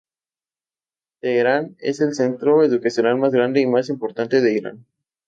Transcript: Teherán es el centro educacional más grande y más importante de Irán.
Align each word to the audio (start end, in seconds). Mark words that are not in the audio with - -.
Teherán 1.19 1.75
es 1.79 1.99
el 2.01 2.15
centro 2.15 2.63
educacional 2.63 3.17
más 3.19 3.33
grande 3.33 3.61
y 3.61 3.67
más 3.67 3.87
importante 3.89 4.41
de 4.41 4.53
Irán. 4.57 4.85